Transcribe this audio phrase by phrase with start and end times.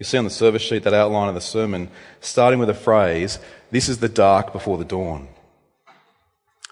[0.00, 1.90] You see on the service sheet that outline of the sermon,
[2.20, 3.38] starting with a phrase,
[3.70, 5.28] This is the dark before the dawn.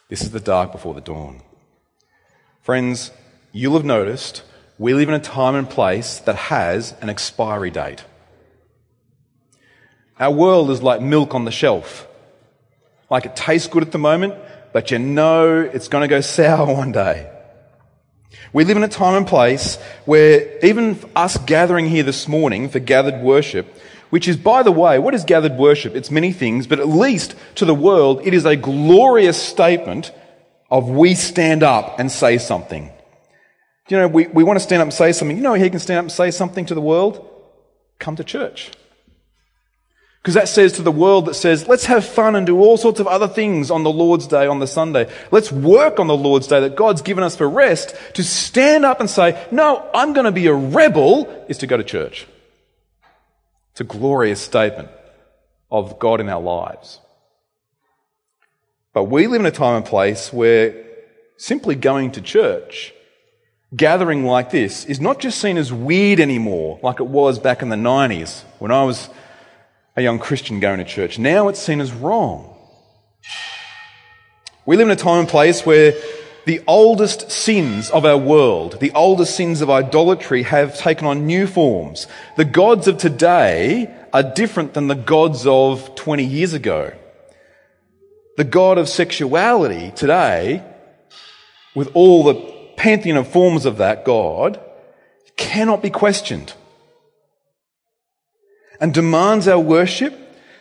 [0.08, 1.42] This is the dark before the dawn.
[2.62, 3.10] Friends,
[3.52, 4.42] you'll have noticed
[4.78, 8.02] we live in a time and place that has an expiry date.
[10.19, 12.09] Our world is like milk on the shelf.
[13.11, 14.37] Like it tastes good at the moment,
[14.73, 17.31] but you know it's going to go sour one day.
[18.53, 22.79] We live in a time and place where even us gathering here this morning for
[22.79, 23.67] gathered worship,
[24.11, 25.95] which is, by the way, what is gathered worship?
[25.95, 30.13] It's many things, but at least to the world, it is a glorious statement
[30.71, 32.91] of we stand up and say something.
[33.88, 35.36] You know, we, we want to stand up and say something.
[35.36, 37.27] You know he can stand up and say something to the world?
[37.98, 38.70] Come to church.
[40.22, 43.00] Because that says to the world that says, let's have fun and do all sorts
[43.00, 45.10] of other things on the Lord's Day, on the Sunday.
[45.30, 49.00] Let's work on the Lord's Day that God's given us for rest to stand up
[49.00, 52.27] and say, no, I'm going to be a rebel is to go to church.
[53.72, 54.88] It's a glorious statement
[55.70, 56.98] of God in our lives.
[58.92, 60.84] But we live in a time and place where
[61.36, 62.92] simply going to church,
[63.77, 67.69] gathering like this, is not just seen as weird anymore, like it was back in
[67.69, 69.08] the 90s when I was
[69.98, 71.18] a young Christian going to church.
[71.18, 72.54] Now it's seen as wrong.
[74.64, 75.92] We live in a time and place where
[76.46, 81.48] the oldest sins of our world, the oldest sins of idolatry have taken on new
[81.48, 82.06] forms.
[82.36, 86.92] The gods of today are different than the gods of 20 years ago.
[88.36, 90.62] The God of sexuality today,
[91.74, 92.36] with all the
[92.77, 94.60] pantheon of forms of that God,
[95.36, 96.55] cannot be questioned
[98.80, 100.14] and demands our worship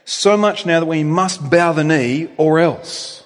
[0.05, 3.23] so much now that we must bow the knee or else.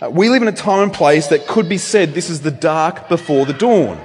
[0.00, 2.50] Uh, we live in a time and place that could be said this is the
[2.50, 4.00] dark before the dawn.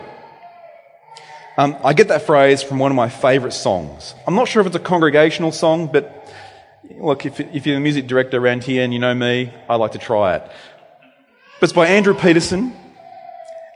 [1.57, 4.13] Um, I get that phrase from one of my favourite songs.
[4.27, 6.31] I'm not sure if it's a congregational song, but
[6.99, 9.93] look, if, if you're the music director around here and you know me, I like
[9.93, 10.43] to try it.
[11.59, 12.75] But it's by Andrew Peterson,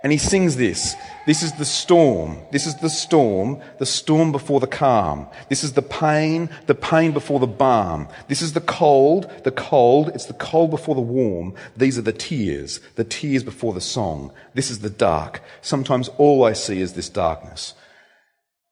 [0.03, 0.95] and he sings this.
[1.25, 2.39] This is the storm.
[2.51, 5.27] This is the storm, the storm before the calm.
[5.49, 8.07] This is the pain, the pain before the balm.
[8.27, 10.09] This is the cold, the cold.
[10.09, 11.53] It's the cold before the warm.
[11.77, 14.31] These are the tears, the tears before the song.
[14.55, 15.41] This is the dark.
[15.61, 17.75] Sometimes all I see is this darkness.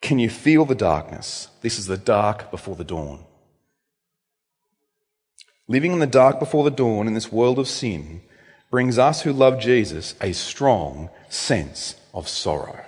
[0.01, 1.49] Can you feel the darkness?
[1.61, 3.25] This is the dark before the dawn.
[5.67, 8.21] Living in the dark before the dawn in this world of sin
[8.71, 12.85] brings us who love Jesus a strong sense of sorrow.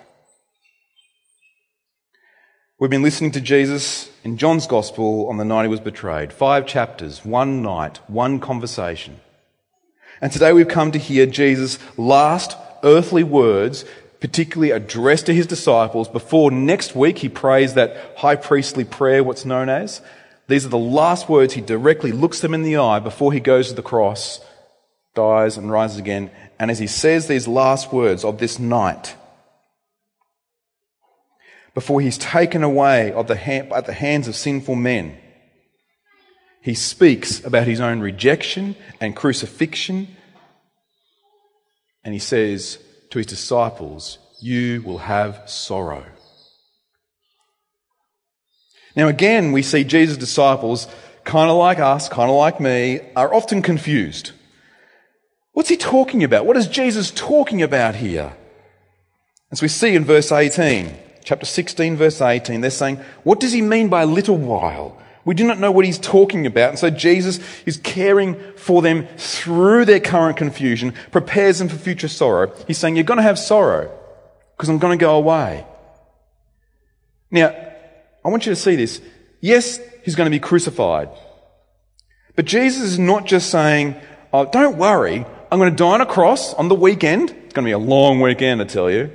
[2.79, 6.33] We've been listening to Jesus in John's Gospel on the night he was betrayed.
[6.33, 9.19] Five chapters, one night, one conversation.
[10.19, 13.85] And today we've come to hear Jesus' last earthly words,
[14.19, 19.45] particularly addressed to his disciples, before next week he prays that high priestly prayer, what's
[19.45, 20.01] known as.
[20.47, 23.69] These are the last words he directly looks them in the eye before he goes
[23.69, 24.41] to the cross,
[25.13, 26.31] dies, and rises again.
[26.59, 29.15] And as he says these last words of this night,
[31.73, 33.35] before he's taken away at the
[33.93, 35.17] hands of sinful men,
[36.61, 40.15] he speaks about his own rejection and crucifixion.
[42.03, 42.77] And he says
[43.09, 46.05] to his disciples, You will have sorrow.
[48.95, 50.87] Now, again, we see Jesus' disciples,
[51.23, 54.31] kind of like us, kind of like me, are often confused.
[55.53, 56.45] What's he talking about?
[56.45, 58.33] What is Jesus talking about here?
[59.51, 63.61] As we see in verse 18, chapter 16, verse 18, they're saying, What does he
[63.61, 64.97] mean by a little while?
[65.23, 66.71] We do not know what he's talking about.
[66.71, 72.07] And so Jesus is caring for them through their current confusion, prepares them for future
[72.07, 72.53] sorrow.
[72.65, 73.91] He's saying, You're going to have sorrow
[74.55, 75.65] because I'm going to go away.
[77.29, 77.49] Now,
[78.23, 79.01] I want you to see this.
[79.41, 81.09] Yes, he's going to be crucified.
[82.35, 83.95] But Jesus is not just saying,
[84.33, 87.29] Oh, don't worry, I'm going to die on a cross on the weekend.
[87.29, 89.11] It's going to be a long weekend, I tell you.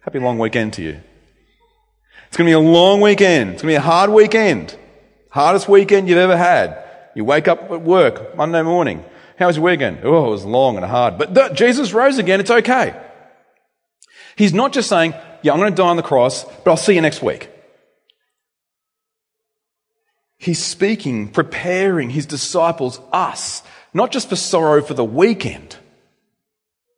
[0.00, 1.00] Happy long weekend to you.
[2.28, 3.54] It's going to be a long weekend.
[3.54, 4.76] It's going to be a hard weekend.
[5.30, 6.78] Hardest weekend you've ever had.
[7.16, 9.04] You wake up at work Monday morning.
[9.38, 9.98] How was your weekend?
[10.04, 11.18] Oh, it was long and hard.
[11.18, 12.38] But Jesus rose again.
[12.38, 12.94] It's okay.
[14.36, 16.94] He's not just saying, yeah, I'm going to die on the cross, but I'll see
[16.94, 17.50] you next week.
[20.38, 23.62] He's speaking, preparing his disciples, us,
[23.94, 25.76] not just for sorrow for the weekend,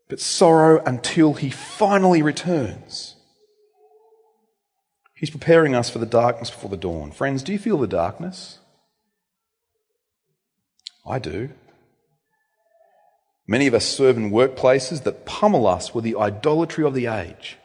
[0.08, 3.16] but sorrow until he finally returns.
[5.14, 7.10] He's preparing us for the darkness before the dawn.
[7.10, 8.58] Friends, do you feel the darkness?
[11.06, 11.50] I do.
[13.46, 17.58] Many of us serve in workplaces that pummel us with the idolatry of the age.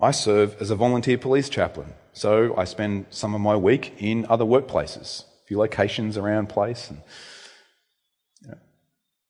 [0.00, 4.26] I serve as a volunteer police chaplain, so I spend some of my week in
[4.28, 6.90] other workplaces, few locations around place.
[6.90, 7.00] And,
[8.42, 8.58] you know,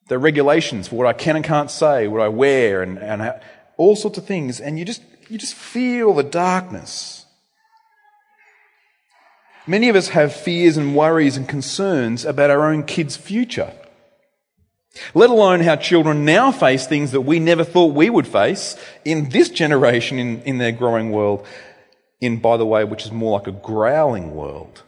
[0.09, 3.41] there are regulations for what I can and can't say, what I wear, and, and
[3.77, 7.25] all sorts of things, and you just, you just feel the darkness.
[9.69, 13.73] Many of us have fears and worries and concerns about our own kids' future.
[15.15, 19.29] Let alone how children now face things that we never thought we would face in
[19.29, 21.47] this generation in, in their growing world,
[22.21, 24.83] in, by the way, which is more like a growling world.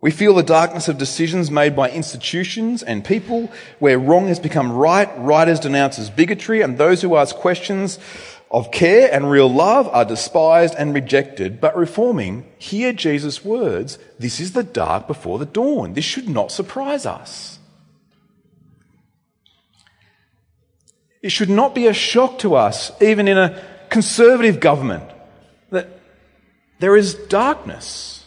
[0.00, 4.72] We feel the darkness of decisions made by institutions and people where wrong has become
[4.72, 7.98] right, right is denounced as bigotry, and those who ask questions
[8.50, 11.60] of care and real love are despised and rejected.
[11.60, 13.98] But reforming, hear Jesus' words.
[14.18, 15.92] This is the dark before the dawn.
[15.92, 17.58] This should not surprise us.
[21.22, 25.04] It should not be a shock to us, even in a conservative government,
[25.70, 26.00] that
[26.78, 28.19] there is darkness.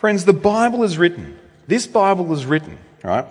[0.00, 1.38] Friends, the Bible is written.
[1.66, 3.26] This Bible is written, right,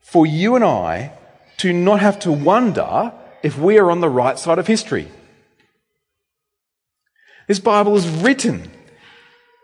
[0.00, 1.12] for you and I
[1.56, 3.12] to not have to wonder
[3.42, 5.08] if we are on the right side of history.
[7.48, 8.70] This Bible is written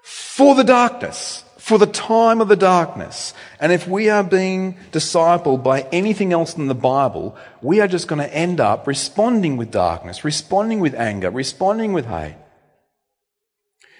[0.02, 3.32] for the darkness, for the time of the darkness.
[3.60, 8.08] And if we are being discipled by anything else than the Bible, we are just
[8.08, 12.34] going to end up responding with darkness, responding with anger, responding with hate.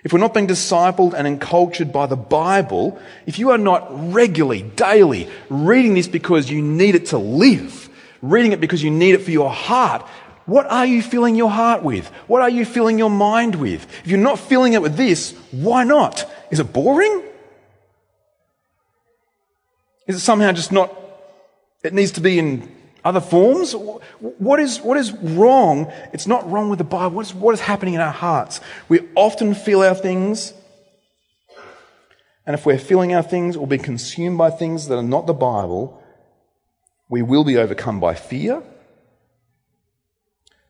[0.06, 4.62] If we're not being discipled and encultured by the Bible, if you are not regularly,
[4.62, 7.88] daily reading this because you need it to live,
[8.22, 10.02] reading it because you need it for your heart,
[10.44, 12.06] what are you filling your heart with?
[12.28, 13.84] What are you filling your mind with?
[14.04, 16.24] If you're not filling it with this, why not?
[16.52, 17.24] Is it boring?
[20.06, 20.96] Is it somehow just not,
[21.82, 22.75] it needs to be in
[23.06, 23.72] other forms?
[24.20, 25.92] What is, what is wrong?
[26.12, 27.16] It's not wrong with the Bible.
[27.16, 28.60] What is, what is happening in our hearts?
[28.88, 30.52] We often feel our things,
[32.44, 35.34] and if we're feeling our things or being consumed by things that are not the
[35.34, 36.02] Bible,
[37.08, 38.62] we will be overcome by fear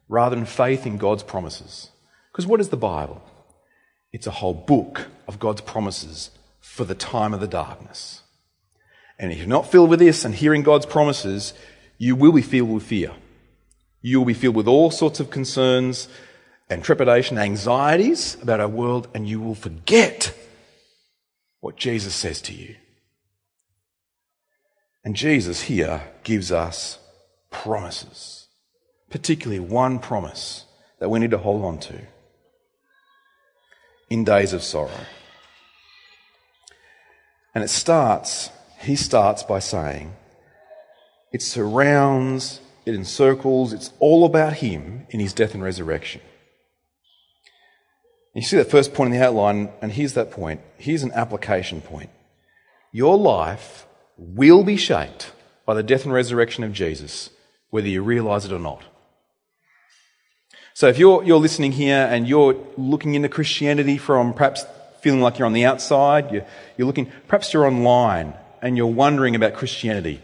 [0.09, 1.91] rather than faith in God's promises.
[2.31, 3.23] Because what is the Bible?
[4.13, 6.31] It's a whole book of God's promises
[6.61, 8.23] for the time of the darkness.
[9.19, 11.55] And if you're not filled with this and hearing God's promises,
[11.99, 13.13] you will be filled with fear.
[14.01, 16.09] You will be filled with all sorts of concerns
[16.69, 20.35] and trepidation, anxieties about our world, and you will forget
[21.61, 22.77] what Jesus says to you.
[25.05, 26.99] And Jesus here gives us
[27.51, 28.49] promises,
[29.11, 30.65] particularly one promise
[30.99, 32.01] that we need to hold on to
[34.11, 35.07] in days of sorrow.
[37.55, 38.51] And it starts
[38.81, 40.15] he starts by saying,
[41.33, 46.21] it surrounds, it encircles, it's all about him in his death and resurrection.
[48.35, 50.61] You see that first point in the outline, and here's that point.
[50.77, 52.11] Here's an application point.
[52.93, 53.87] Your life
[54.19, 55.33] will be shaped
[55.65, 57.31] by the death and resurrection of Jesus,
[57.71, 58.83] whether you realize it or not.
[60.75, 64.67] So if you're, you're listening here and you're looking into Christianity from perhaps
[65.01, 66.45] feeling like you're on the outside, you're,
[66.77, 70.21] you're looking, perhaps you're online and you're wondering about Christianity.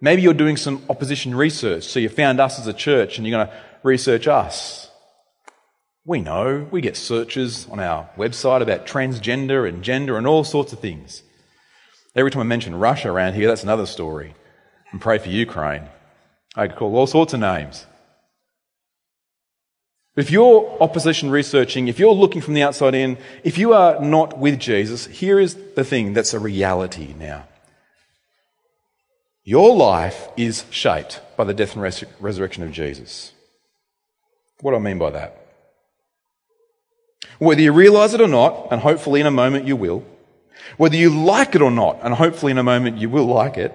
[0.00, 3.36] Maybe you're doing some opposition research, so you found us as a church and you're
[3.36, 4.90] going to research us.
[6.04, 10.72] We know, we get searches on our website about transgender and gender and all sorts
[10.72, 11.22] of things.
[12.14, 14.34] Every time I mention Russia around here, that's another story.
[14.90, 15.82] And pray for Ukraine.
[16.56, 17.84] I could call all sorts of names.
[20.16, 24.38] If you're opposition researching, if you're looking from the outside in, if you are not
[24.38, 27.46] with Jesus, here is the thing that's a reality now.
[29.48, 33.32] Your life is shaped by the death and res- resurrection of Jesus.
[34.60, 35.42] What do I mean by that?
[37.38, 40.04] Whether you realize it or not, and hopefully in a moment you will,
[40.76, 43.72] whether you like it or not, and hopefully in a moment you will like it,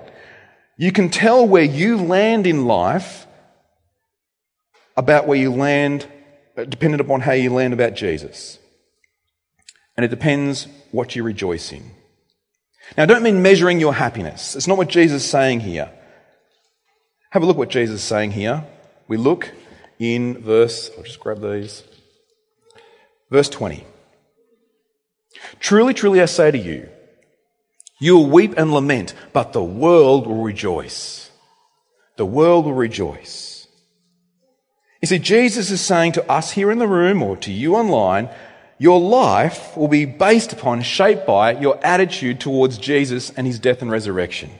[0.77, 3.25] you can tell where you land in life
[4.95, 6.07] about where you land,
[6.55, 8.59] uh, dependent upon how you land about Jesus.
[9.97, 11.89] And it depends what you rejoice in.
[12.97, 14.55] Now, I don't mean measuring your happiness.
[14.55, 15.91] It's not what Jesus is saying here.
[17.31, 18.63] Have a look what Jesus is saying here.
[19.07, 19.51] We look
[19.99, 21.83] in verse, I'll just grab these.
[23.31, 23.83] Verse 20.
[25.59, 26.89] Truly, truly, I say to you,
[27.99, 31.31] you will weep and lament, but the world will rejoice.
[32.17, 33.67] The world will rejoice.
[35.01, 38.29] You see, Jesus is saying to us here in the room or to you online,
[38.77, 43.81] your life will be based upon, shaped by your attitude towards Jesus and his death
[43.81, 44.51] and resurrection.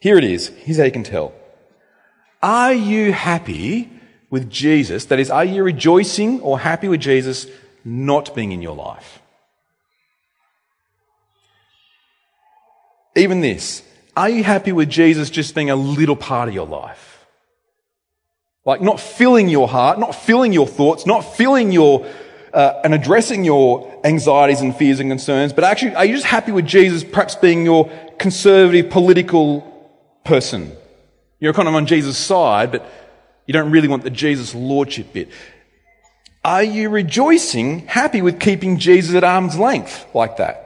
[0.00, 0.48] Here it is.
[0.48, 1.32] Here's how you can tell.
[2.42, 3.88] Are you happy
[4.30, 5.04] with Jesus?
[5.06, 7.46] That is, are you rejoicing or happy with Jesus
[7.84, 9.20] not being in your life?
[13.14, 13.82] Even this,
[14.16, 17.26] are you happy with Jesus just being a little part of your life?
[18.64, 22.06] Like not filling your heart, not filling your thoughts, not filling your,
[22.52, 26.52] uh, and addressing your anxieties and fears and concerns, but actually, are you just happy
[26.52, 29.60] with Jesus perhaps being your conservative political
[30.24, 30.72] person?
[31.40, 32.88] You're kind of on Jesus' side, but
[33.46, 35.30] you don't really want the Jesus lordship bit.
[36.44, 40.58] Are you rejoicing, happy with keeping Jesus at arm's length like that?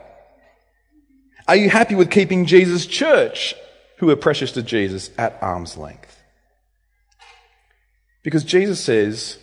[1.47, 3.55] Are you happy with keeping Jesus' church,
[3.99, 6.21] who are precious to Jesus, at arm's length?
[8.23, 9.37] Because Jesus says,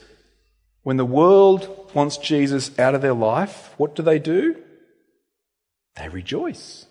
[0.82, 4.56] when the world wants Jesus out of their life, what do they do?
[5.96, 6.86] They rejoice.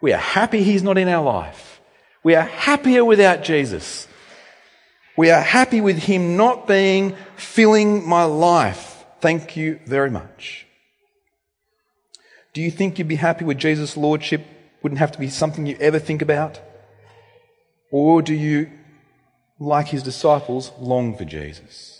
[0.00, 1.80] We are happy he's not in our life.
[2.22, 4.08] We are happier without Jesus.
[5.16, 9.04] We are happy with him not being filling my life.
[9.20, 10.66] Thank you very much.
[12.52, 14.44] Do you think you'd be happy with Jesus' lordship
[14.82, 16.60] wouldn't have to be something you ever think about?
[17.90, 18.70] Or do you,
[19.58, 21.93] like his disciples, long for Jesus?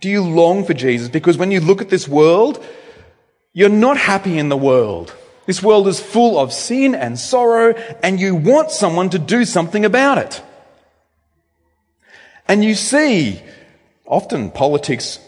[0.00, 1.08] Do you long for Jesus?
[1.08, 2.64] Because when you look at this world,
[3.52, 5.14] you're not happy in the world.
[5.46, 7.72] This world is full of sin and sorrow,
[8.02, 10.42] and you want someone to do something about it.
[12.48, 13.40] And you see
[14.04, 15.18] often politics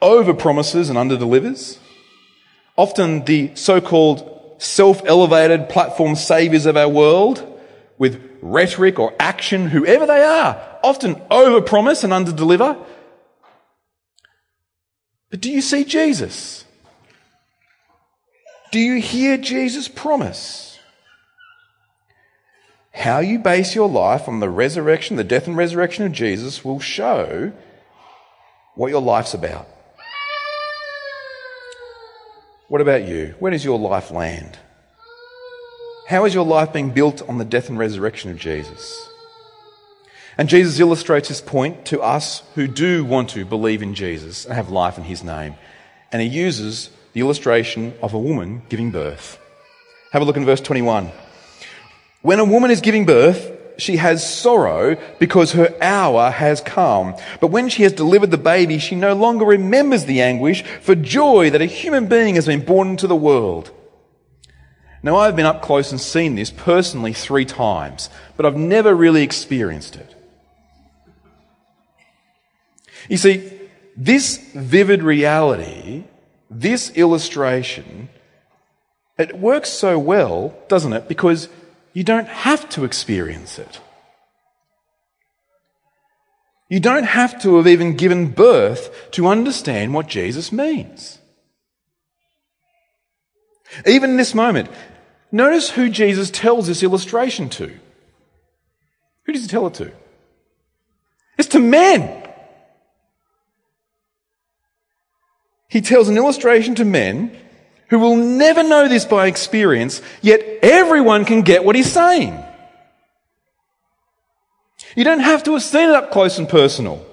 [0.00, 1.78] over promises and under delivers.
[2.76, 7.44] Often the so-called self-elevated platform saviors of our world
[7.98, 12.76] with rhetoric or action, whoever they are, often over promise and under deliver.
[15.38, 16.64] Do you see Jesus?
[18.72, 20.78] Do you hear Jesus' promise?
[22.92, 26.80] How you base your life on the resurrection, the death and resurrection of Jesus will
[26.80, 27.52] show
[28.74, 29.68] what your life's about.
[32.68, 33.34] What about you?
[33.38, 34.58] Where does your life land?
[36.08, 39.08] How is your life being built on the death and resurrection of Jesus?
[40.38, 44.54] And Jesus illustrates this point to us who do want to believe in Jesus and
[44.54, 45.54] have life in his name.
[46.12, 49.38] And he uses the illustration of a woman giving birth.
[50.12, 51.10] Have a look in verse 21.
[52.20, 57.14] When a woman is giving birth, she has sorrow because her hour has come.
[57.40, 61.50] But when she has delivered the baby, she no longer remembers the anguish for joy
[61.50, 63.70] that a human being has been born into the world.
[65.02, 69.22] Now, I've been up close and seen this personally three times, but I've never really
[69.22, 70.15] experienced it.
[73.08, 73.52] You see,
[73.96, 76.04] this vivid reality,
[76.50, 78.08] this illustration,
[79.18, 81.08] it works so well, doesn't it?
[81.08, 81.48] Because
[81.92, 83.80] you don't have to experience it.
[86.68, 91.18] You don't have to have even given birth to understand what Jesus means.
[93.86, 94.68] Even in this moment,
[95.30, 97.72] notice who Jesus tells this illustration to.
[99.24, 99.92] Who does he tell it to?
[101.38, 102.25] It's to men.
[105.68, 107.36] He tells an illustration to men
[107.88, 112.42] who will never know this by experience, yet everyone can get what he's saying.
[114.96, 117.04] You don't have to have seen it up close and personal.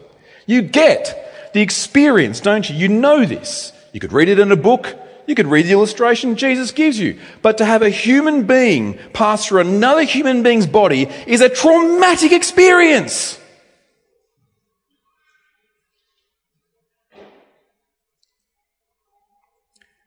[0.45, 2.75] You get the experience, don't you?
[2.75, 3.71] You know this.
[3.91, 4.95] You could read it in a book.
[5.27, 7.19] You could read the illustration Jesus gives you.
[7.41, 12.31] But to have a human being pass through another human being's body is a traumatic
[12.31, 13.39] experience.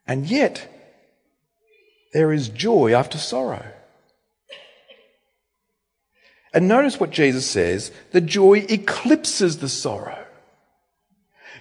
[0.06, 0.72] And yet,
[2.12, 3.64] there is joy after sorrow.
[6.54, 10.24] And notice what Jesus says the joy eclipses the sorrow.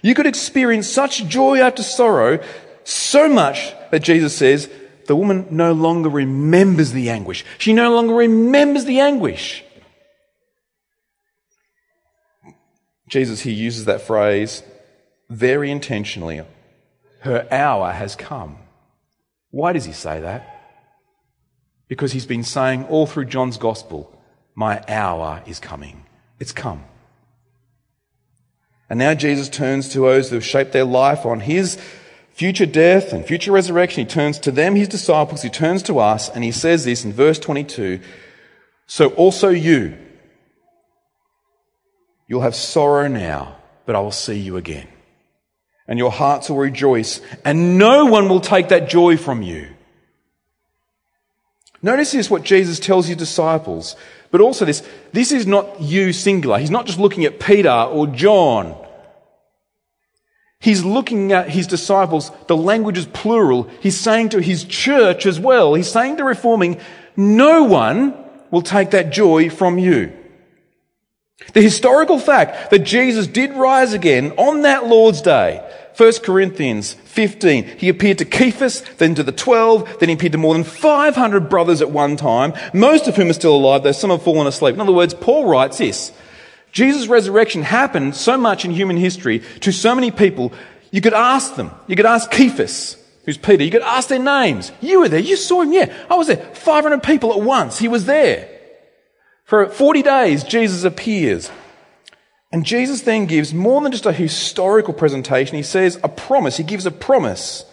[0.02, 2.42] You could experience such joy after sorrow,
[2.84, 4.70] so much that Jesus says
[5.06, 7.44] the woman no longer remembers the anguish.
[7.58, 9.64] She no longer remembers the anguish.
[13.08, 14.62] Jesus here uses that phrase
[15.28, 16.42] very intentionally
[17.20, 18.58] her hour has come.
[19.50, 20.52] Why does he say that?
[21.88, 24.12] Because he's been saying all through John's gospel,
[24.54, 26.04] My hour is coming.
[26.38, 26.84] It's come.
[28.88, 31.80] And now Jesus turns to those who have shaped their life on his
[32.32, 34.06] future death and future resurrection.
[34.06, 37.12] He turns to them, his disciples, he turns to us, and he says this in
[37.12, 38.00] verse 22
[38.86, 39.96] So also you,
[42.28, 43.56] you'll have sorrow now,
[43.86, 44.88] but I will see you again
[45.88, 49.68] and your hearts will rejoice, and no one will take that joy from you.
[51.82, 53.96] Notice this what Jesus tells his disciples,
[54.30, 56.58] but also this this is not you singular.
[56.58, 58.76] He's not just looking at Peter or John.
[60.58, 63.70] He's looking at his disciples, the language is plural.
[63.80, 66.80] He's saying to his church as well, he's saying to reforming,
[67.16, 68.14] no one
[68.50, 70.12] will take that joy from you.
[71.52, 75.62] The historical fact that Jesus did rise again on that Lord's Day
[75.96, 77.78] 1 Corinthians 15.
[77.78, 81.48] He appeared to Cephas, then to the 12, then he appeared to more than 500
[81.48, 84.74] brothers at one time, most of whom are still alive, though some have fallen asleep.
[84.74, 86.12] In other words, Paul writes this.
[86.72, 90.52] Jesus' resurrection happened so much in human history to so many people,
[90.90, 91.70] you could ask them.
[91.86, 94.72] You could ask Cephas, who's Peter, you could ask their names.
[94.82, 95.94] You were there, you saw him, yeah.
[96.10, 96.36] I was there.
[96.36, 98.55] 500 people at once, he was there.
[99.46, 101.50] For 40 days, Jesus appears.
[102.50, 105.56] And Jesus then gives more than just a historical presentation.
[105.56, 106.56] He says a promise.
[106.56, 107.64] He gives a promise.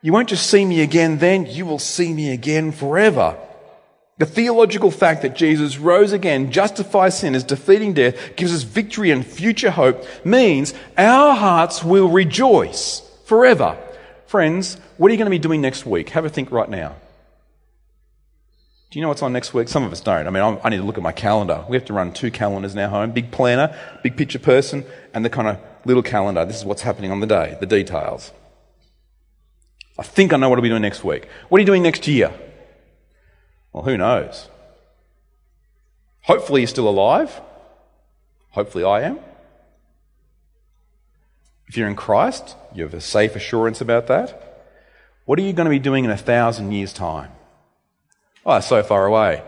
[0.00, 3.36] You won't just see me again then, you will see me again forever.
[4.18, 9.26] The theological fact that Jesus rose again, justifies sinners, defeating death, gives us victory and
[9.26, 13.76] future hope, means our hearts will rejoice forever.
[14.26, 16.10] Friends, what are you going to be doing next week?
[16.10, 16.94] Have a think right now.
[18.90, 19.68] Do you know what's on next week?
[19.68, 20.26] Some of us don't.
[20.26, 21.64] I mean, I'm, i need to look at my calendar.
[21.68, 25.24] We have to run two calendars in our home big planner, big picture person, and
[25.24, 26.44] the kind of little calendar.
[26.44, 28.32] This is what's happening on the day, the details.
[29.98, 31.26] I think I know what I'll be doing next week.
[31.48, 32.32] What are you doing next year?
[33.72, 34.48] Well, who knows?
[36.22, 37.40] Hopefully, you're still alive.
[38.50, 39.18] Hopefully, I am.
[41.66, 44.42] If you're in Christ, you have a safe assurance about that.
[45.24, 47.32] What are you going to be doing in a thousand years' time?
[48.48, 49.42] Oh, so far away,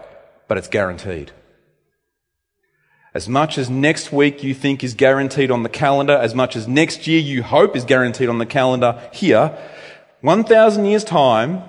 [0.48, 1.30] but it's guaranteed.
[3.14, 6.66] As much as next week you think is guaranteed on the calendar, as much as
[6.66, 9.56] next year you hope is guaranteed on the calendar here,
[10.22, 11.62] 1,000 years' time,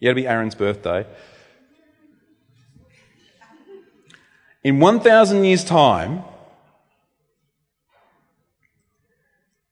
[0.00, 1.06] yeah, it'll be Aaron's birthday.
[4.62, 6.24] In 1,000 years' time,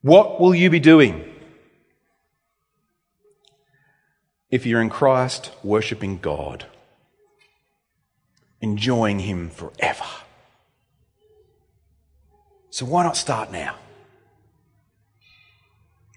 [0.00, 1.35] what will you be doing?
[4.56, 6.64] If you're in Christ, worshipping God,
[8.62, 10.06] enjoying Him forever.
[12.70, 13.76] So why not start now?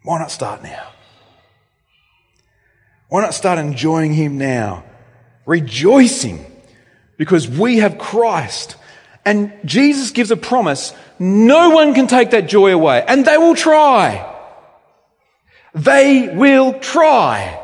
[0.03, 0.87] Why not start now?
[3.09, 4.85] Why not start enjoying Him now?
[5.45, 6.45] Rejoicing
[7.17, 8.77] because we have Christ.
[9.25, 13.03] And Jesus gives a promise no one can take that joy away.
[13.05, 14.33] And they will try.
[15.75, 17.58] They will try.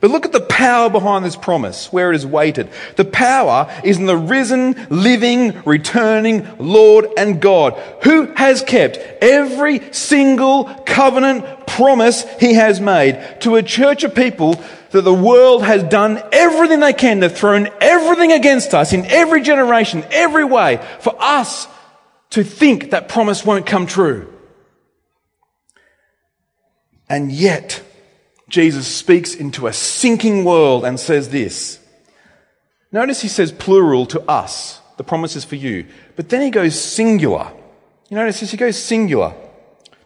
[0.00, 2.68] But look at the power behind this promise, where it is weighted.
[2.96, 9.92] The power is in the risen, living, returning Lord and God, who has kept every
[9.92, 15.82] single covenant promise he has made to a church of people that the world has
[15.82, 17.20] done everything they can.
[17.20, 21.68] They've thrown everything against us in every generation, every way, for us
[22.30, 24.32] to think that promise won't come true.
[27.08, 27.82] And yet,
[28.48, 31.80] Jesus speaks into a sinking world and says this.
[32.92, 34.80] Notice he says plural to us.
[34.96, 35.86] The promise is for you.
[36.14, 37.52] But then he goes singular.
[38.08, 38.52] You notice this?
[38.52, 39.34] He goes singular.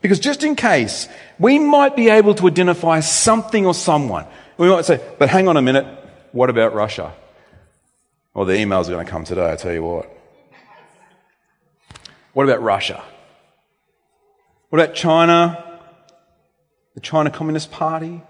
[0.00, 4.26] Because just in case, we might be able to identify something or someone.
[4.56, 5.86] We might say, but hang on a minute,
[6.32, 7.12] what about Russia?
[8.32, 10.10] Well, the emails are going to come today, I tell you what.
[12.32, 13.02] What about Russia?
[14.70, 15.80] What about China?
[16.94, 18.22] The China Communist Party?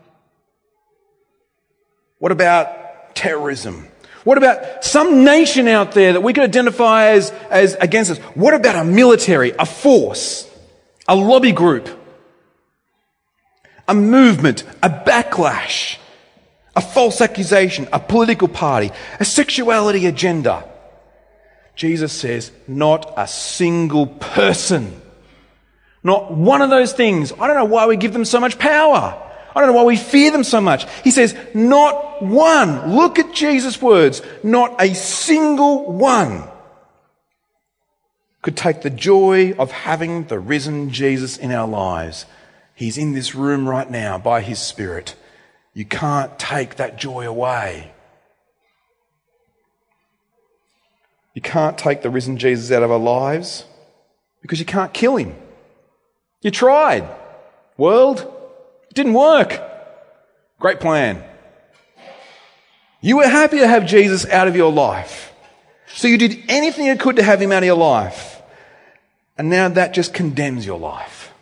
[2.20, 3.88] What about terrorism?
[4.24, 8.18] What about some nation out there that we could identify as, as against us?
[8.36, 10.48] What about a military, a force,
[11.08, 11.88] a lobby group,
[13.88, 15.96] a movement, a backlash,
[16.76, 20.68] a false accusation, a political party, a sexuality agenda?
[21.74, 25.00] Jesus says, not a single person.
[26.02, 27.32] Not one of those things.
[27.32, 29.29] I don't know why we give them so much power.
[29.54, 30.86] I don't know why we fear them so much.
[31.02, 32.94] He says, not one.
[32.94, 34.22] Look at Jesus' words.
[34.42, 36.44] Not a single one
[38.42, 42.26] could take the joy of having the risen Jesus in our lives.
[42.74, 45.14] He's in this room right now by his Spirit.
[45.74, 47.92] You can't take that joy away.
[51.34, 53.64] You can't take the risen Jesus out of our lives
[54.42, 55.34] because you can't kill him.
[56.40, 57.08] You tried.
[57.76, 58.30] World,
[58.94, 59.60] didn't work.
[60.58, 61.24] Great plan.
[63.00, 65.32] You were happy to have Jesus out of your life.
[65.94, 68.42] So you did anything you could to have him out of your life.
[69.38, 71.32] And now that just condemns your life.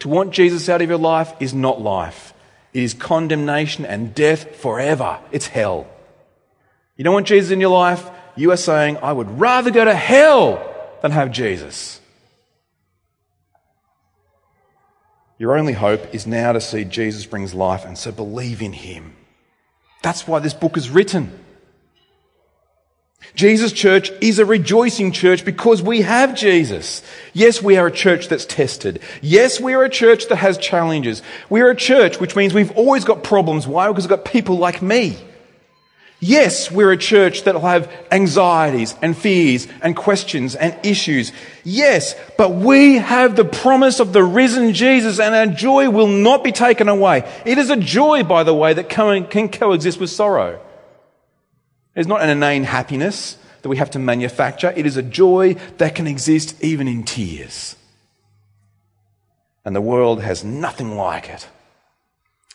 [0.00, 2.32] To want Jesus out of your life is not life.
[2.72, 5.18] It is condemnation and death forever.
[5.32, 5.88] It's hell.
[6.96, 8.08] You don't want Jesus in your life?
[8.36, 10.64] You are saying, I would rather go to hell
[11.02, 11.97] than have Jesus.
[15.38, 19.14] Your only hope is now to see Jesus brings life, and so believe in him.
[20.02, 21.44] That's why this book is written.
[23.34, 27.02] Jesus Church is a rejoicing church because we have Jesus.
[27.34, 29.00] Yes, we are a church that's tested.
[29.22, 31.22] Yes, we are a church that has challenges.
[31.50, 33.66] We are a church which means we've always got problems.
[33.66, 33.88] Why?
[33.88, 35.18] Because we've got people like me.
[36.20, 41.32] Yes, we're a church that will have anxieties and fears and questions and issues.
[41.62, 46.42] Yes, but we have the promise of the risen Jesus and our joy will not
[46.42, 47.30] be taken away.
[47.46, 50.60] It is a joy, by the way, that can coexist with sorrow.
[51.94, 54.72] It's not an inane happiness that we have to manufacture.
[54.74, 57.76] It is a joy that can exist even in tears.
[59.64, 61.46] And the world has nothing like it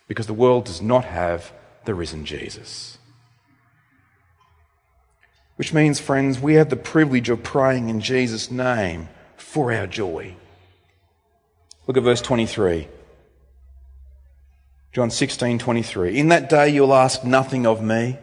[0.10, 1.54] because the world does not have
[1.86, 2.97] the risen Jesus.
[5.63, 10.36] Which means, friends, we have the privilege of praying in Jesus' name for our joy.
[11.88, 12.89] Look at verse 23.
[14.91, 16.19] John 16, 23.
[16.19, 18.17] In that day you'll ask nothing of me.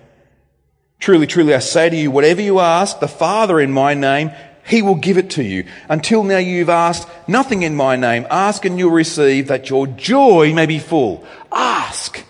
[0.98, 4.82] Truly, truly, I say to you, whatever you ask the Father in my name, he
[4.82, 5.64] will give it to you.
[5.88, 8.26] Until now you've asked nothing in my name.
[8.30, 11.26] Ask and you'll receive that your joy may be full.
[11.50, 12.22] Ask.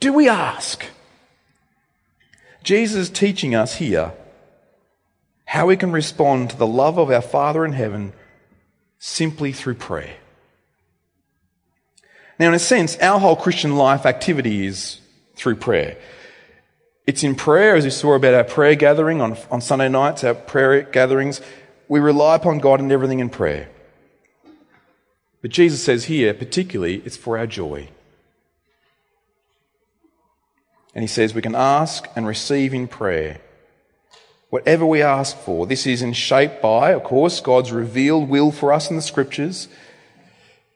[0.00, 0.84] Do we ask?
[2.64, 4.12] Jesus is teaching us here
[5.52, 8.10] how we can respond to the love of our Father in heaven
[8.98, 10.16] simply through prayer.
[12.38, 14.98] Now, in a sense, our whole Christian life activity is
[15.36, 15.98] through prayer.
[17.06, 20.32] It's in prayer, as we saw about our prayer gathering on, on Sunday nights, our
[20.32, 21.42] prayer gatherings.
[21.86, 23.68] We rely upon God and everything in prayer.
[25.42, 27.90] But Jesus says here, particularly, it's for our joy.
[30.94, 33.42] And he says we can ask and receive in prayer
[34.52, 35.66] whatever we ask for.
[35.66, 39.66] This is in shape by, of course, God's revealed will for us in the scriptures.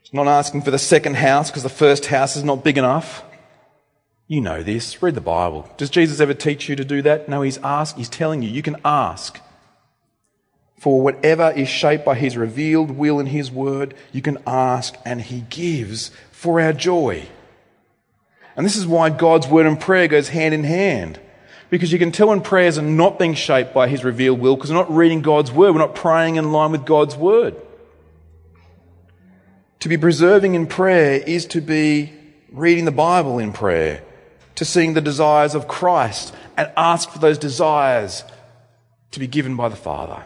[0.01, 3.23] He's not asking for the second house because the first house is not big enough.
[4.29, 5.03] You know this.
[5.03, 5.69] Read the Bible.
[5.77, 7.29] Does Jesus ever teach you to do that?
[7.29, 9.41] No, he's asked, he's telling you, you can ask
[10.79, 13.95] for whatever is shaped by his revealed will in his word.
[14.11, 17.29] You can ask and he gives for our joy.
[18.57, 21.21] And this is why God's word and prayer goes hand in hand.
[21.69, 24.71] Because you can tell when prayers are not being shaped by His revealed will because
[24.71, 25.73] we're not reading God's Word.
[25.73, 27.57] We're not praying in line with God's Word.
[29.81, 32.13] To be preserving in prayer is to be
[32.51, 34.03] reading the Bible in prayer,
[34.55, 38.25] to seeing the desires of Christ and ask for those desires
[39.11, 40.25] to be given by the Father.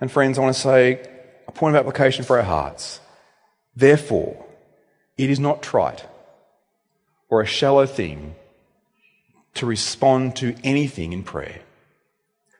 [0.00, 1.08] And friends, I want to say
[1.46, 3.00] a point of application for our hearts.
[3.76, 4.44] Therefore,
[5.16, 6.04] it is not trite
[7.28, 8.34] or a shallow thing
[9.54, 11.60] to respond to anything in prayer.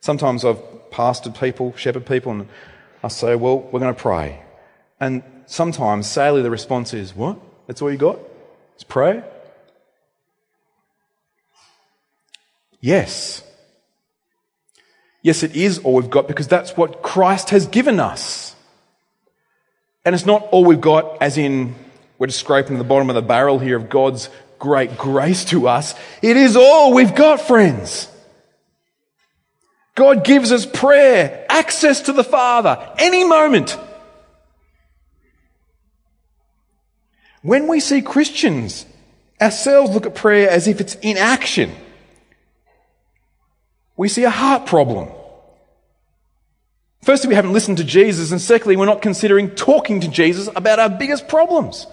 [0.00, 2.48] Sometimes I've pastored people, shepherded people, and
[3.02, 4.42] I say, Well, we're going to pray.
[5.00, 7.38] And sometimes, sadly, the response is, What?
[7.66, 8.18] That's all you got?
[8.74, 9.24] It's prayer?
[12.81, 13.42] Yes.
[15.22, 18.57] Yes, it is all we've got because that's what Christ has given us.
[20.05, 21.76] And it's not all we've got, as in
[22.18, 24.28] we're just scraping the bottom of the barrel here of God's
[24.62, 25.92] great grace to us.
[26.22, 28.07] It is all we've got, friends.
[29.96, 33.77] God gives us prayer, access to the Father, any moment.
[37.42, 38.87] When we see Christians
[39.40, 41.72] ourselves look at prayer as if it's inaction,
[43.96, 45.09] we see a heart problem.
[47.03, 50.79] Firstly, we haven't listened to Jesus, and secondly, we're not considering talking to Jesus about
[50.79, 51.88] our biggest problems.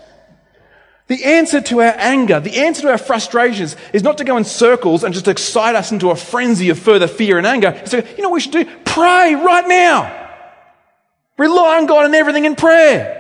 [1.10, 4.44] The answer to our anger, the answer to our frustrations is not to go in
[4.44, 7.82] circles and just excite us into a frenzy of further fear and anger.
[7.86, 8.66] So, you know what we should do?
[8.86, 10.30] Pray right now.
[11.40, 13.16] Rely on God and everything in prayer.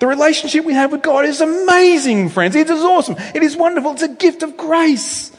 [0.00, 2.56] The relationship we have with God is amazing, friends.
[2.56, 3.14] It is awesome.
[3.32, 3.92] It is wonderful.
[3.92, 5.30] It's a gift of grace.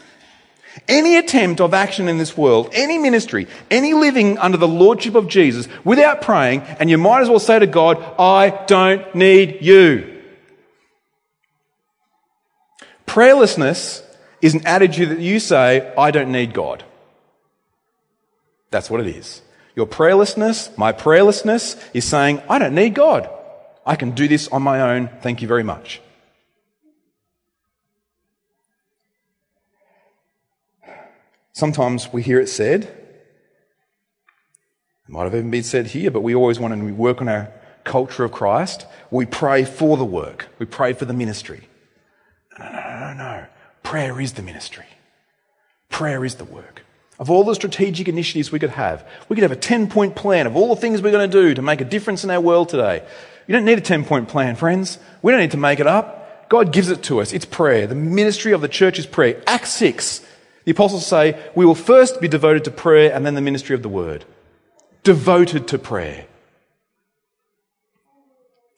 [0.88, 5.28] Any attempt of action in this world, any ministry, any living under the lordship of
[5.28, 10.22] Jesus without praying, and you might as well say to God, I don't need you.
[13.06, 14.02] Prayerlessness
[14.40, 16.84] is an attitude that you say, I don't need God.
[18.70, 19.42] That's what it is.
[19.74, 23.30] Your prayerlessness, my prayerlessness, is saying, I don't need God.
[23.86, 25.08] I can do this on my own.
[25.22, 26.01] Thank you very much.
[31.52, 33.08] Sometimes we hear it said, it
[35.08, 37.52] might have even been said here, but we always want to work on our
[37.84, 41.68] culture of Christ, we pray for the work, we pray for the ministry.
[42.58, 43.46] No, no, no, no.
[43.82, 44.86] Prayer is the ministry.
[45.88, 46.84] Prayer is the work.
[47.18, 50.46] Of all the strategic initiatives we could have, we could have a 10 point plan
[50.46, 52.68] of all the things we're going to do to make a difference in our world
[52.68, 53.06] today.
[53.46, 54.98] You don't need a 10 point plan, friends.
[55.20, 56.48] We don't need to make it up.
[56.48, 57.32] God gives it to us.
[57.32, 57.86] It's prayer.
[57.86, 59.42] The ministry of the church is prayer.
[59.46, 60.20] Acts 6,
[60.64, 63.82] the apostles say, we will first be devoted to prayer and then the ministry of
[63.82, 64.24] the word.
[65.02, 66.26] Devoted to prayer.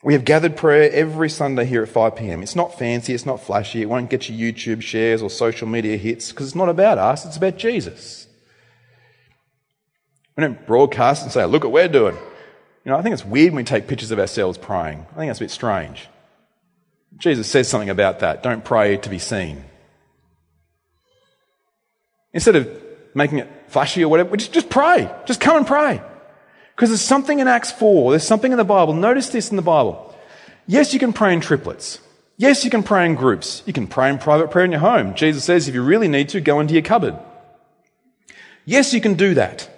[0.03, 2.43] We have gathered prayer every Sunday here at 5 p.m.
[2.43, 5.97] It's not fancy, it's not flashy, it won't get you YouTube shares or social media
[5.97, 8.27] hits because it's not about us, it's about Jesus.
[10.37, 12.17] We don't broadcast and say, look what we're doing.
[12.85, 15.07] You know, I think it's weird when we take pictures of ourselves praying.
[15.13, 16.09] I think that's a bit strange.
[17.17, 18.43] Jesus says something about that.
[18.43, 19.65] Don't pray to be seen.
[22.35, 22.69] Instead of
[23.15, 25.11] making it flashy or whatever, just, just pray.
[25.25, 26.03] Just come and pray.
[26.75, 28.93] Because there's something in Acts 4, there's something in the Bible.
[28.93, 30.15] Notice this in the Bible.
[30.67, 32.01] Yes, you can pray in triplets.
[32.37, 33.63] Yes, you can pray in groups.
[33.65, 35.15] You can pray in private prayer in your home.
[35.15, 37.17] Jesus says if you really need to, go into your cupboard.
[38.65, 39.71] Yes, you can do that.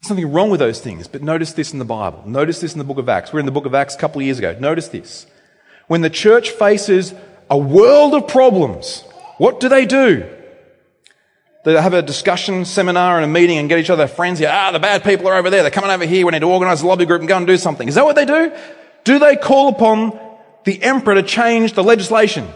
[0.00, 2.24] There's nothing wrong with those things, but notice this in the Bible.
[2.26, 3.32] Notice this in the book of Acts.
[3.32, 4.56] We're in the book of Acts a couple of years ago.
[4.58, 5.26] Notice this.
[5.86, 7.14] When the church faces
[7.50, 9.04] a world of problems,
[9.40, 10.28] what do they do?
[11.64, 14.50] They have a discussion seminar and a meeting and get each other friends here.
[14.52, 15.62] Ah, the bad people are over there.
[15.62, 16.26] They're coming over here.
[16.26, 17.88] We need to organize a lobby group and go and do something.
[17.88, 18.52] Is that what they do?
[19.04, 20.20] Do they call upon
[20.64, 22.48] the emperor to change the legislation?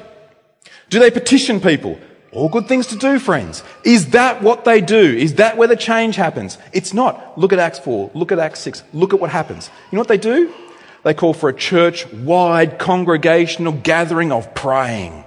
[0.90, 1.98] Do they petition people?
[2.32, 3.64] All good things to do, friends.
[3.82, 5.00] Is that what they do?
[5.00, 6.58] Is that where the change happens?
[6.74, 7.38] It's not.
[7.38, 8.10] Look at Acts 4.
[8.12, 8.82] Look at Acts 6.
[8.92, 9.70] Look at what happens.
[9.90, 10.52] You know what they do?
[11.02, 15.24] They call for a church-wide congregational gathering of praying.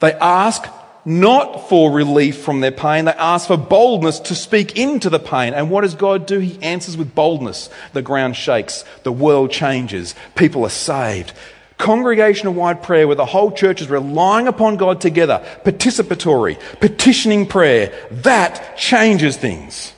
[0.00, 0.66] They ask
[1.04, 3.06] not for relief from their pain.
[3.06, 5.54] They ask for boldness to speak into the pain.
[5.54, 6.38] And what does God do?
[6.38, 7.70] He answers with boldness.
[7.92, 8.84] The ground shakes.
[9.02, 10.14] The world changes.
[10.34, 11.32] People are saved.
[11.78, 15.42] Congregational wide prayer where the whole church is relying upon God together.
[15.64, 17.92] Participatory, petitioning prayer.
[18.10, 19.94] That changes things.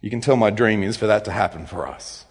[0.00, 2.25] You can tell my dream is for that to happen for us.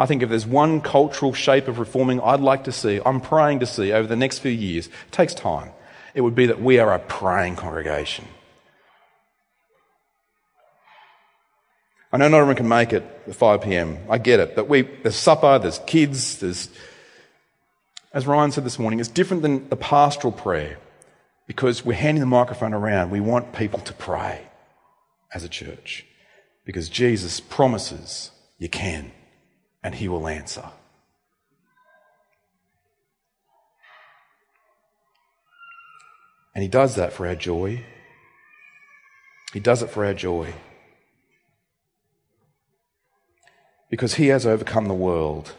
[0.00, 3.60] I think if there's one cultural shape of reforming I'd like to see, I'm praying
[3.60, 5.72] to see over the next few years, it takes time
[6.14, 8.26] it would be that we are a praying congregation.
[12.12, 13.98] I know not everyone can make it at 5 p.m.
[14.08, 14.56] I get it.
[14.56, 16.68] But we, there's supper, there's kids, there's,
[18.12, 20.78] as Ryan said this morning, it's different than the pastoral prayer
[21.46, 23.10] because we're handing the microphone around.
[23.10, 24.48] We want people to pray
[25.32, 26.04] as a church
[26.64, 29.12] because Jesus promises you can
[29.82, 30.64] and he will answer.
[36.54, 37.84] And He does that for our joy.
[39.52, 40.54] He does it for our joy.
[43.88, 45.54] Because He has overcome the world.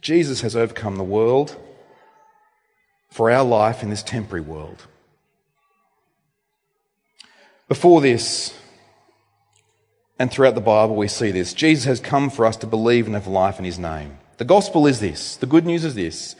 [0.00, 1.56] Jesus has overcome the world
[3.10, 4.86] for our life in this temporary world.
[7.68, 8.52] Before this,
[10.18, 11.54] and throughout the Bible, we see this.
[11.54, 14.18] Jesus has come for us to believe and have life in His name.
[14.38, 15.36] The gospel is this.
[15.36, 16.36] The good news is this.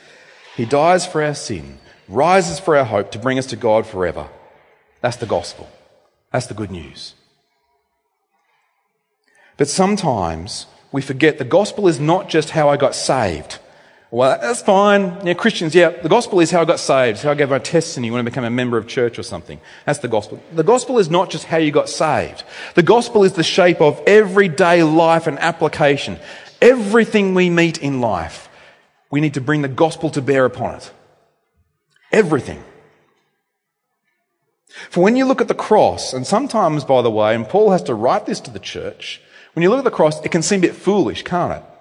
[0.57, 4.29] He dies for our sin rises for our hope to bring us to God forever.
[5.01, 5.69] That's the gospel.
[6.33, 7.15] That's the good news.
[9.57, 13.59] But sometimes we forget the gospel is not just how I got saved.
[14.15, 15.27] Well, that's fine.
[15.27, 18.13] Yeah, Christians, yeah, the gospel is how I got saved, how I gave my testimony
[18.13, 19.61] when I became a member of church or something.
[19.87, 20.41] That's the gospel.
[20.53, 22.45] The gospel is not just how you got saved.
[22.77, 26.21] The gospel is the shape of everyday life and application.
[26.63, 28.49] Everything we meet in life,
[29.11, 30.93] we need to bring the gospel to bear upon it.
[32.13, 32.63] Everything.
[34.91, 37.83] For when you look at the cross, and sometimes, by the way, and Paul has
[37.83, 39.21] to write this to the church,
[39.55, 41.74] when you look at the cross, it can seem a bit foolish, can't it?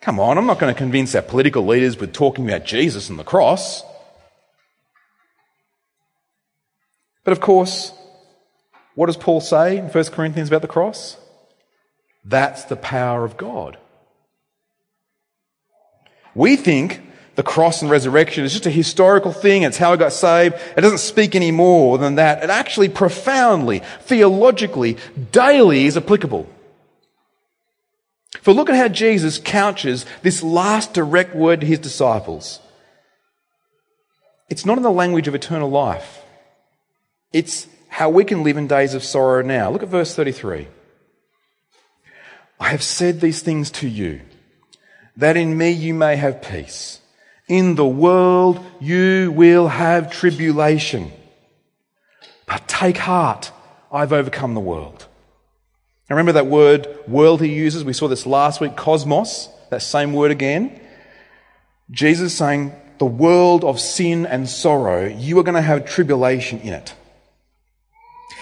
[0.00, 3.18] Come on, I'm not going to convince our political leaders with talking about Jesus and
[3.18, 3.82] the cross.
[7.22, 7.92] But of course,
[8.94, 11.18] what does Paul say in 1 Corinthians about the cross?
[12.24, 13.76] That's the power of God.
[16.34, 17.02] We think
[17.34, 19.62] the cross and resurrection is just a historical thing.
[19.62, 20.56] It's how I got saved.
[20.76, 22.42] It doesn't speak any more than that.
[22.42, 24.96] It actually profoundly, theologically,
[25.30, 26.48] daily is applicable.
[28.42, 32.60] For look at how Jesus couches this last direct word to his disciples.
[34.48, 36.24] It's not in the language of eternal life.
[37.32, 39.70] It's how we can live in days of sorrow now.
[39.70, 40.68] Look at verse 33.
[42.58, 44.20] I have said these things to you,
[45.16, 47.00] that in me you may have peace.
[47.48, 51.12] In the world you will have tribulation.
[52.46, 53.52] But take heart,
[53.92, 55.06] I've overcome the world.
[56.10, 57.84] Remember that word world he uses?
[57.84, 60.78] We saw this last week, cosmos, that same word again.
[61.90, 66.74] Jesus saying, the world of sin and sorrow, you are going to have tribulation in
[66.74, 66.94] it.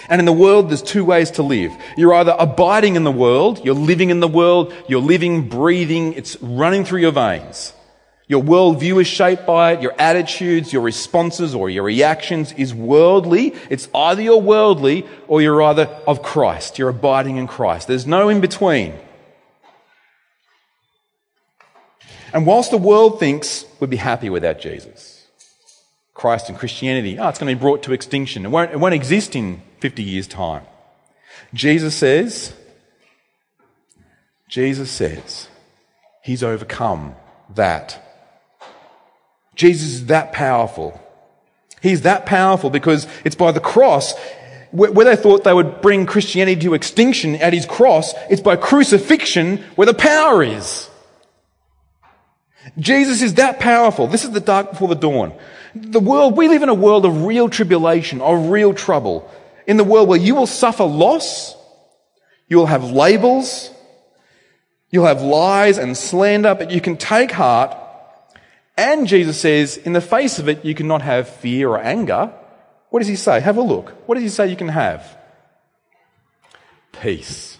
[0.09, 1.71] And in the world, there's two ways to live.
[1.95, 6.35] You're either abiding in the world, you're living in the world, you're living, breathing, it's
[6.41, 7.73] running through your veins.
[8.29, 13.55] Your worldview is shaped by it, your attitudes, your responses, or your reactions is worldly.
[13.71, 16.77] It's either you're worldly or you're either of Christ.
[16.77, 17.87] You're abiding in Christ.
[17.87, 18.93] There's no in between.
[22.31, 25.25] And whilst the world thinks we'd be happy without Jesus,
[26.13, 28.45] Christ and Christianity, oh, it's going to be brought to extinction.
[28.45, 30.61] It won't, it won't exist in 50 years' time.
[31.51, 32.53] Jesus says,
[34.47, 35.47] Jesus says,
[36.21, 37.15] He's overcome
[37.55, 38.05] that.
[39.59, 40.97] Jesus is that powerful.
[41.81, 44.13] He's that powerful because it's by the cross
[44.71, 49.57] where they thought they would bring Christianity to extinction at his cross, it's by crucifixion
[49.75, 50.89] where the power is.
[52.77, 54.07] Jesus is that powerful.
[54.07, 55.33] This is the dark before the dawn.
[55.75, 59.29] The world, we live in a world of real tribulation, of real trouble.
[59.67, 61.57] In the world where you will suffer loss,
[62.47, 63.71] you will have labels,
[64.89, 67.75] you'll have lies and slander, but you can take heart.
[68.79, 72.31] And Jesus says, in the face of it, you cannot have fear or anger.
[72.91, 73.41] What does he say?
[73.41, 73.89] Have a look.
[74.07, 75.17] What does he say you can have?
[76.93, 77.57] Peace.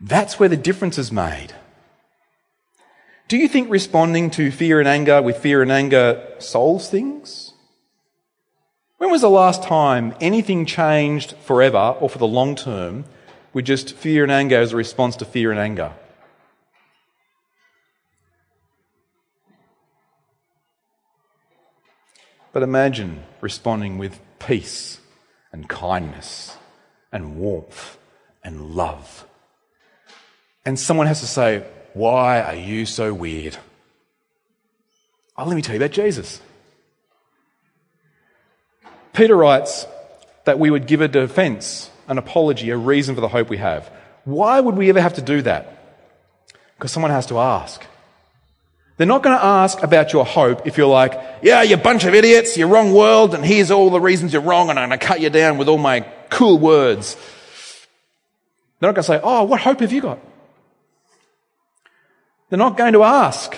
[0.00, 1.54] That's where the difference is made.
[3.28, 7.52] Do you think responding to fear and anger with fear and anger solves things?
[8.98, 13.04] When was the last time anything changed forever or for the long term
[13.52, 15.92] with just fear and anger as a response to fear and anger?
[22.52, 25.00] But imagine responding with peace
[25.52, 26.56] and kindness
[27.10, 27.98] and warmth
[28.44, 29.26] and love.
[30.64, 33.56] And someone has to say, why are you so weird?
[35.36, 36.40] Oh, let me tell you about Jesus.
[39.12, 39.86] Peter writes
[40.44, 43.90] that we would give a defense, an apology, a reason for the hope we have.
[44.24, 45.78] Why would we ever have to do that?
[46.76, 47.84] Because someone has to ask.
[48.96, 52.14] They're not going to ask about your hope if you're like, yeah, you bunch of
[52.14, 55.06] idiots, you're wrong world, and here's all the reasons you're wrong, and I'm going to
[55.06, 56.00] cut you down with all my
[56.30, 57.16] cool words.
[58.78, 60.18] They're not going to say, oh, what hope have you got?
[62.48, 63.56] They're not going to ask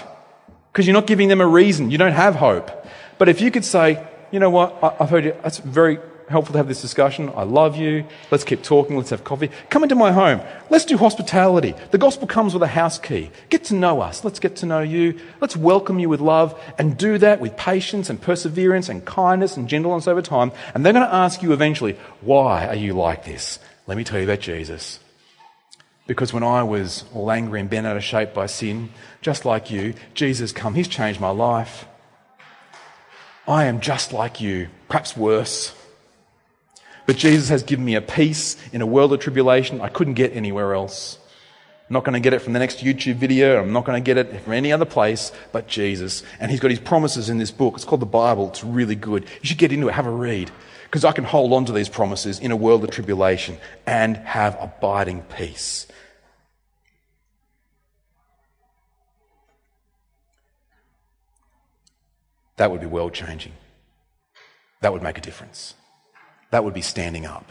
[0.73, 1.91] because you're not giving them a reason.
[1.91, 2.71] You don't have hope.
[3.19, 6.59] But if you could say, you know what, I've heard you, it's very helpful to
[6.59, 7.31] have this discussion.
[7.35, 8.07] I love you.
[8.31, 8.97] Let's keep talking.
[8.97, 9.51] Let's have coffee.
[9.71, 10.41] Come into my home.
[10.71, 11.75] Let's do hospitality.
[11.91, 13.31] The gospel comes with a house key.
[13.51, 14.25] Get to know us.
[14.25, 15.21] Let's get to know you.
[15.41, 19.69] Let's welcome you with love and do that with patience and perseverance and kindness and
[19.69, 20.53] gentleness over time.
[20.75, 23.59] And they're going to ask you eventually, why are you like this?
[23.87, 25.01] Let me tell you about Jesus.
[26.07, 28.91] Because when I was all angry and bent out of shape by sin,
[29.23, 30.75] just like you, Jesus come.
[30.75, 31.87] He's changed my life.
[33.47, 35.75] I am just like you, perhaps worse.
[37.07, 40.35] But Jesus has given me a peace in a world of tribulation I couldn't get
[40.35, 41.19] anywhere else.
[41.89, 43.61] I'm not going to get it from the next YouTube video.
[43.61, 46.23] I'm not going to get it from any other place but Jesus.
[46.41, 47.75] And He's got His promises in this book.
[47.75, 48.49] It's called the Bible.
[48.49, 49.25] It's really good.
[49.43, 49.93] You should get into it.
[49.93, 50.51] Have a read.
[50.85, 54.57] Because I can hold on to these promises in a world of tribulation and have
[54.59, 55.87] abiding peace.
[62.57, 63.53] That would be world changing.
[64.81, 65.75] That would make a difference.
[66.55, 67.51] That would be standing up.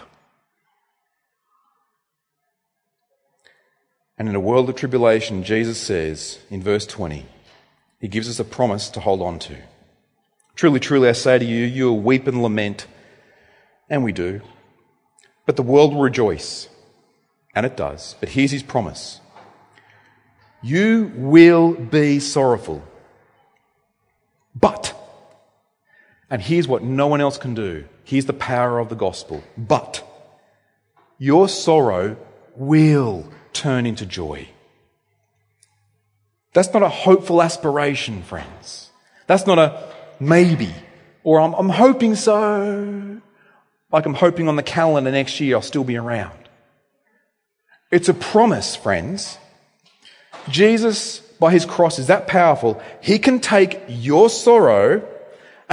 [4.18, 7.26] And in a world of tribulation, Jesus says in verse 20,
[8.00, 9.58] He gives us a promise to hold on to.
[10.56, 12.88] Truly, truly, I say to you, you will weep and lament,
[13.89, 14.39] and we do.
[15.46, 16.70] But the world will rejoice,
[17.54, 18.16] and it does.
[18.22, 19.20] But here's His promise
[20.62, 22.82] You will be sorrowful
[24.56, 24.96] but,
[26.34, 29.43] and here's what no one else can do here's the power of the gospel.
[29.56, 30.04] But,
[31.19, 32.17] your sorrow
[32.56, 34.49] will turn into joy.
[36.53, 38.89] That's not a hopeful aspiration, friends.
[39.28, 40.74] That's not a maybe,
[41.24, 43.20] or I'm, I'm hoping so,
[43.91, 46.49] like I'm hoping on the calendar next year I'll still be around.
[47.91, 49.38] It's a promise, friends.
[50.49, 55.07] Jesus by his cross is that powerful, he can take your sorrow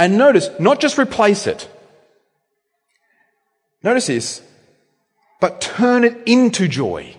[0.01, 1.69] and notice, not just replace it.
[3.83, 4.41] Notice this,
[5.39, 7.15] but turn it into joy.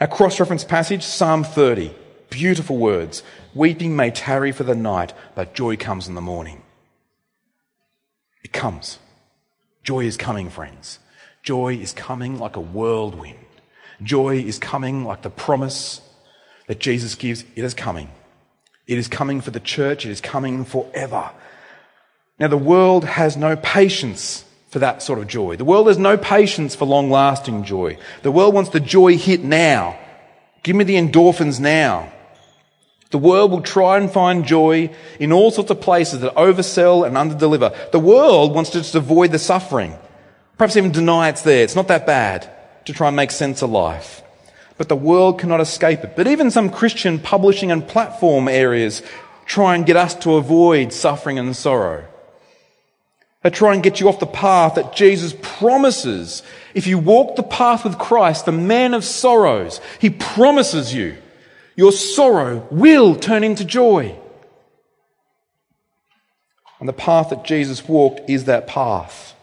[0.00, 1.94] Our cross reference passage, Psalm 30.
[2.30, 3.22] Beautiful words.
[3.54, 6.62] Weeping may tarry for the night, but joy comes in the morning.
[8.42, 8.98] It comes.
[9.84, 10.98] Joy is coming, friends.
[11.44, 13.38] Joy is coming like a whirlwind.
[14.02, 16.00] Joy is coming like the promise
[16.66, 17.44] that Jesus gives.
[17.54, 18.10] It is coming.
[18.86, 20.04] It is coming for the church.
[20.04, 21.30] It is coming forever.
[22.38, 25.56] Now, the world has no patience for that sort of joy.
[25.56, 27.98] The world has no patience for long lasting joy.
[28.22, 29.98] The world wants the joy hit now.
[30.62, 32.12] Give me the endorphins now.
[33.10, 37.16] The world will try and find joy in all sorts of places that oversell and
[37.16, 37.90] underdeliver.
[37.90, 39.98] The world wants to just avoid the suffering.
[40.56, 41.64] Perhaps even deny it's there.
[41.64, 42.48] It's not that bad
[42.84, 44.22] to try and make sense of life.
[44.80, 46.16] But the world cannot escape it.
[46.16, 49.02] But even some Christian publishing and platform areas
[49.44, 52.06] try and get us to avoid suffering and sorrow.
[53.42, 56.42] They try and get you off the path that Jesus promises.
[56.72, 61.18] If you walk the path with Christ, the man of sorrows, he promises you
[61.76, 64.18] your sorrow will turn into joy.
[66.78, 69.34] And the path that Jesus walked is that path.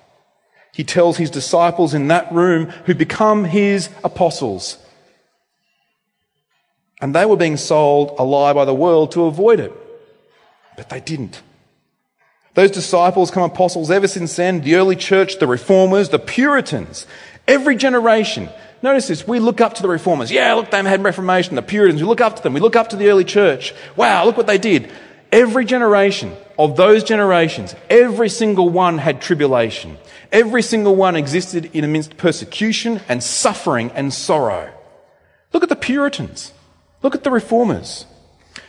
[0.73, 4.79] He tells his disciples in that room who become his apostles.
[6.99, 9.73] And they were being sold a lie by the world to avoid it.
[10.75, 11.41] But they didn't.
[12.55, 17.05] Those disciples come apostles ever since then, the early church, the reformers, the Puritans.
[17.47, 18.49] Every generation.
[18.81, 20.31] Notice this, we look up to the reformers.
[20.31, 22.01] Yeah, look, they had Reformation, the Puritans.
[22.01, 22.53] We look up to them.
[22.53, 23.73] We look up to the early church.
[23.95, 24.91] Wow, look what they did.
[25.31, 29.97] Every generation of those generations, every single one had tribulation.
[30.31, 34.73] Every single one existed in amidst persecution and suffering and sorrow.
[35.53, 36.53] Look at the Puritans.
[37.03, 38.05] Look at the reformers.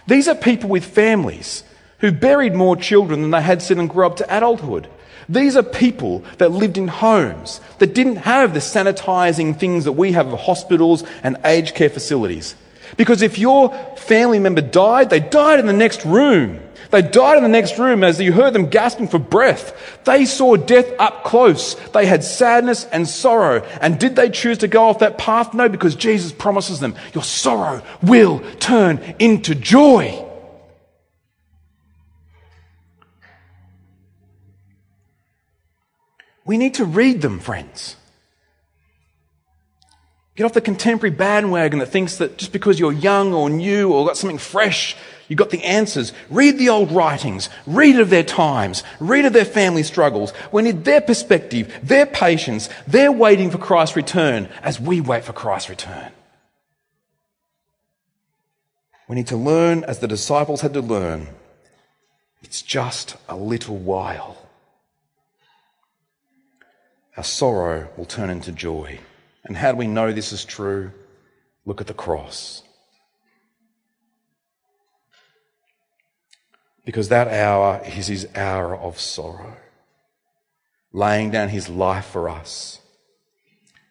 [0.07, 1.64] These are people with families
[1.99, 4.89] who buried more children than they had seen them grow up to adulthood.
[5.29, 10.12] These are people that lived in homes that didn't have the sanitizing things that we
[10.12, 12.55] have of hospitals and aged care facilities.
[12.97, 16.61] Because if your family member died, they died in the next room.
[16.91, 20.05] They died in the next room as you heard them gasping for breath.
[20.05, 21.74] They saw death up close.
[21.91, 23.62] They had sadness and sorrow.
[23.80, 25.53] And did they choose to go off that path?
[25.53, 30.24] No, because Jesus promises them, your sorrow will turn into joy.
[36.47, 37.97] We need to read them, friends.
[40.34, 44.07] Get off the contemporary bandwagon that thinks that just because you're young or new or
[44.07, 44.97] got something fresh,
[45.29, 46.12] you got the answers.
[46.31, 47.49] Read the old writings.
[47.66, 48.83] Read of their times.
[48.99, 50.33] Read of their family struggles.
[50.51, 55.33] We need their perspective, their patience, their waiting for Christ's return as we wait for
[55.33, 56.11] Christ's return.
[59.07, 61.29] We need to learn as the disciples had to learn.
[62.43, 64.49] It's just a little while
[67.18, 69.01] our sorrow will turn into joy.
[69.45, 70.93] And how do we know this is true?
[71.66, 72.62] Look at the cross.
[76.89, 79.59] Because that hour is his hour of sorrow,
[80.91, 82.80] laying down his life for us.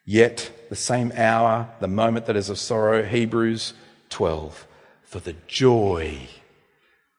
[0.03, 3.75] Yet, the same hour, the moment that is of sorrow, Hebrews
[4.09, 4.65] 12,
[5.03, 6.21] for the joy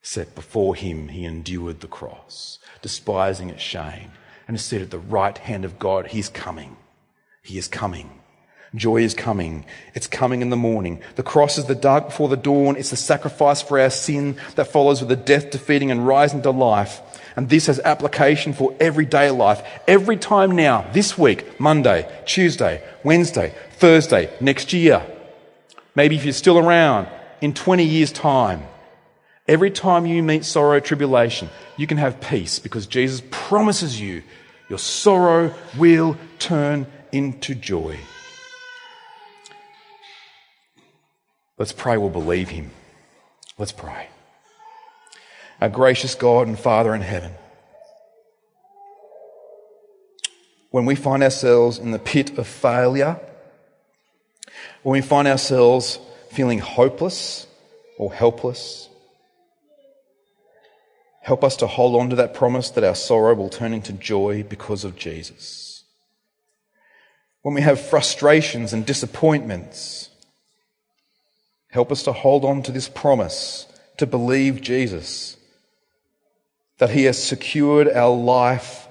[0.01, 4.11] set before him, he endured the cross, despising its shame
[4.49, 6.07] and is seated at the right hand of God.
[6.07, 6.75] He's coming.
[7.41, 8.18] He is coming.
[8.75, 9.65] Joy is coming.
[9.95, 11.01] It's coming in the morning.
[11.15, 12.75] The cross is the dark before the dawn.
[12.75, 16.51] It's the sacrifice for our sin that follows with the death defeating and rising to
[16.51, 17.01] life.
[17.35, 19.61] And this has application for everyday life.
[19.87, 25.03] Every time now, this week, Monday, Tuesday, Wednesday, Thursday, next year.
[25.95, 27.07] Maybe if you're still around
[27.41, 28.63] in 20 years' time.
[29.47, 34.21] Every time you meet sorrow, tribulation, you can have peace because Jesus promises you
[34.69, 37.97] your sorrow will turn into joy.
[41.59, 42.71] Let's pray we'll believe him.
[43.57, 44.07] Let's pray.
[45.61, 47.33] Our gracious God and Father in heaven,
[50.71, 53.19] when we find ourselves in the pit of failure,
[54.81, 55.99] when we find ourselves
[56.31, 57.45] feeling hopeless
[57.97, 58.89] or helpless,
[61.29, 64.41] Help us to hold on to that promise that our sorrow will turn into joy
[64.41, 65.83] because of Jesus.
[67.43, 70.08] When we have frustrations and disappointments,
[71.69, 73.65] help us to hold on to this promise
[73.97, 75.37] to believe Jesus,
[76.77, 78.87] that He has secured our life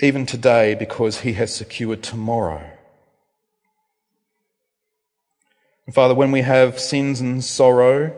[0.00, 2.64] even today because He has secured tomorrow.
[5.86, 8.16] And Father, when we have sins and sorrow,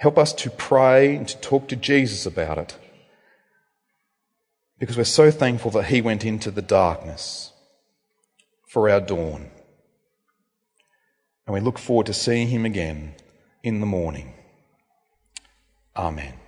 [0.00, 2.74] Help us to pray and to talk to Jesus about it.
[4.78, 7.52] Because we're so thankful that He went into the darkness
[8.66, 9.50] for our dawn.
[11.50, 13.16] And we look forward to seeing Him again
[13.64, 14.34] in the morning.
[15.96, 16.39] Amen.